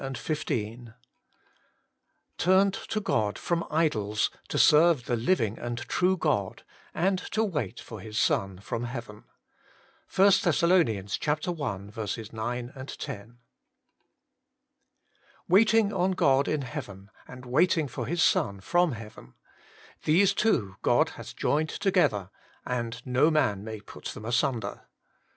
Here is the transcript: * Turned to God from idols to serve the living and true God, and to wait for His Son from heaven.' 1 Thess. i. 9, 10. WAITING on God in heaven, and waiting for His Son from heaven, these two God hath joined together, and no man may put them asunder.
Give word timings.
* 0.01 0.01
Turned 0.01 0.95
to 2.73 2.99
God 2.99 3.37
from 3.37 3.67
idols 3.69 4.31
to 4.47 4.57
serve 4.57 5.05
the 5.05 5.15
living 5.15 5.59
and 5.59 5.77
true 5.77 6.17
God, 6.17 6.63
and 6.91 7.19
to 7.33 7.43
wait 7.43 7.79
for 7.79 7.99
His 7.99 8.17
Son 8.17 8.57
from 8.61 8.85
heaven.' 8.85 9.25
1 10.15 10.31
Thess. 10.31 10.63
i. 10.63 10.83
9, 10.87 11.05
10. 12.75 13.37
WAITING 15.47 15.93
on 15.93 16.11
God 16.13 16.47
in 16.47 16.61
heaven, 16.63 17.11
and 17.27 17.45
waiting 17.45 17.87
for 17.87 18.07
His 18.07 18.23
Son 18.23 18.59
from 18.59 18.93
heaven, 18.93 19.35
these 20.05 20.33
two 20.33 20.77
God 20.81 21.09
hath 21.09 21.35
joined 21.35 21.69
together, 21.69 22.31
and 22.65 23.05
no 23.05 23.29
man 23.29 23.63
may 23.63 23.79
put 23.79 24.05
them 24.05 24.25
asunder. 24.25 24.87